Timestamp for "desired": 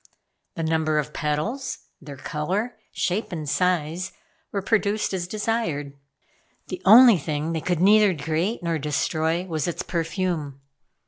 5.27-5.93